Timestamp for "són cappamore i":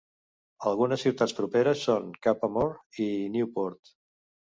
1.89-3.07